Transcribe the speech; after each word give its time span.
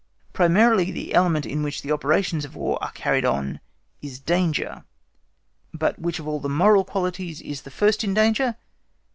Primarily 0.33 0.89
the 0.89 1.13
element 1.13 1.45
in 1.45 1.61
which 1.61 1.83
the 1.83 1.91
operations 1.91 2.43
of 2.43 2.55
War 2.55 2.79
are 2.81 2.91
carried 2.93 3.23
on 3.23 3.59
is 4.01 4.19
danger; 4.19 4.83
but 5.75 5.99
which 5.99 6.17
of 6.17 6.27
all 6.27 6.39
the 6.39 6.49
moral 6.49 6.83
qualities 6.83 7.39
is 7.39 7.61
the 7.61 7.69
first 7.69 8.03
in 8.03 8.15
danger? 8.15 8.55